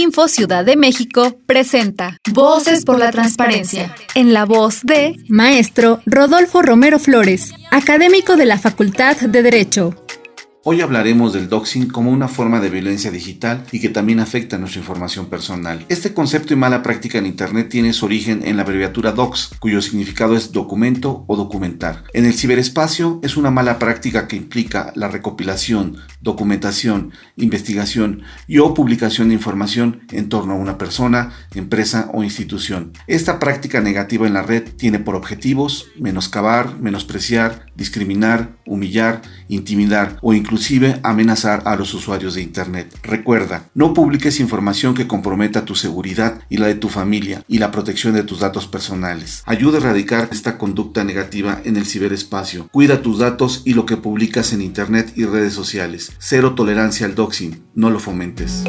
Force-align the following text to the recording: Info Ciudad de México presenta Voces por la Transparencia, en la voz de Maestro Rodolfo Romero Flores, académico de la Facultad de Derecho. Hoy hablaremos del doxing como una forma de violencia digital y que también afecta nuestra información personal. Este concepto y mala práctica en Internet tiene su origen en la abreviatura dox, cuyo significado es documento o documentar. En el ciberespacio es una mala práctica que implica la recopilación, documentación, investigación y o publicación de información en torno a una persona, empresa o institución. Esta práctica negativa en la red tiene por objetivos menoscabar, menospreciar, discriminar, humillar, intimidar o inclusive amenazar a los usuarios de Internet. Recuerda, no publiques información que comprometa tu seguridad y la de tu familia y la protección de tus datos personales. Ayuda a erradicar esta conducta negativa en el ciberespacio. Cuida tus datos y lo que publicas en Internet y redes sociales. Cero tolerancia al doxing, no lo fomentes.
Info 0.00 0.26
Ciudad 0.26 0.64
de 0.64 0.76
México 0.76 1.38
presenta 1.46 2.18
Voces 2.32 2.84
por 2.84 2.98
la 2.98 3.12
Transparencia, 3.12 3.94
en 4.16 4.32
la 4.32 4.44
voz 4.44 4.80
de 4.82 5.14
Maestro 5.28 6.00
Rodolfo 6.04 6.62
Romero 6.62 6.98
Flores, 6.98 7.52
académico 7.70 8.34
de 8.34 8.44
la 8.44 8.58
Facultad 8.58 9.16
de 9.16 9.42
Derecho. 9.44 9.94
Hoy 10.66 10.80
hablaremos 10.80 11.34
del 11.34 11.50
doxing 11.50 11.88
como 11.88 12.10
una 12.10 12.26
forma 12.26 12.58
de 12.58 12.70
violencia 12.70 13.10
digital 13.10 13.66
y 13.70 13.80
que 13.80 13.90
también 13.90 14.18
afecta 14.18 14.56
nuestra 14.56 14.80
información 14.80 15.26
personal. 15.26 15.84
Este 15.90 16.14
concepto 16.14 16.54
y 16.54 16.56
mala 16.56 16.82
práctica 16.82 17.18
en 17.18 17.26
Internet 17.26 17.68
tiene 17.68 17.92
su 17.92 18.06
origen 18.06 18.40
en 18.46 18.56
la 18.56 18.62
abreviatura 18.62 19.12
dox, 19.12 19.50
cuyo 19.58 19.82
significado 19.82 20.34
es 20.34 20.52
documento 20.52 21.26
o 21.26 21.36
documentar. 21.36 22.04
En 22.14 22.24
el 22.24 22.32
ciberespacio 22.32 23.20
es 23.22 23.36
una 23.36 23.50
mala 23.50 23.78
práctica 23.78 24.26
que 24.26 24.36
implica 24.36 24.90
la 24.94 25.08
recopilación, 25.08 25.98
documentación, 26.22 27.12
investigación 27.36 28.22
y 28.46 28.56
o 28.56 28.72
publicación 28.72 29.28
de 29.28 29.34
información 29.34 30.00
en 30.12 30.30
torno 30.30 30.54
a 30.54 30.56
una 30.56 30.78
persona, 30.78 31.34
empresa 31.54 32.08
o 32.14 32.24
institución. 32.24 32.94
Esta 33.06 33.38
práctica 33.38 33.82
negativa 33.82 34.26
en 34.26 34.32
la 34.32 34.42
red 34.42 34.62
tiene 34.78 34.98
por 34.98 35.14
objetivos 35.14 35.88
menoscabar, 36.00 36.80
menospreciar, 36.80 37.66
discriminar, 37.76 38.56
humillar, 38.64 39.20
intimidar 39.48 40.18
o 40.22 40.32
inclusive 40.54 41.00
amenazar 41.02 41.64
a 41.64 41.74
los 41.74 41.94
usuarios 41.94 42.36
de 42.36 42.42
Internet. 42.42 42.96
Recuerda, 43.02 43.70
no 43.74 43.92
publiques 43.92 44.38
información 44.38 44.94
que 44.94 45.08
comprometa 45.08 45.64
tu 45.64 45.74
seguridad 45.74 46.42
y 46.48 46.58
la 46.58 46.68
de 46.68 46.76
tu 46.76 46.88
familia 46.88 47.42
y 47.48 47.58
la 47.58 47.72
protección 47.72 48.14
de 48.14 48.22
tus 48.22 48.38
datos 48.38 48.68
personales. 48.68 49.42
Ayuda 49.46 49.78
a 49.78 49.80
erradicar 49.80 50.28
esta 50.30 50.56
conducta 50.56 51.02
negativa 51.02 51.60
en 51.64 51.76
el 51.76 51.86
ciberespacio. 51.86 52.68
Cuida 52.70 53.02
tus 53.02 53.18
datos 53.18 53.62
y 53.64 53.74
lo 53.74 53.84
que 53.84 53.96
publicas 53.96 54.52
en 54.52 54.62
Internet 54.62 55.12
y 55.16 55.24
redes 55.24 55.54
sociales. 55.54 56.12
Cero 56.20 56.54
tolerancia 56.54 57.04
al 57.04 57.16
doxing, 57.16 57.64
no 57.74 57.90
lo 57.90 57.98
fomentes. 57.98 58.62